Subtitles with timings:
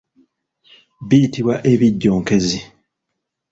[1.07, 2.59] Biyitibwa ebijjonkezi.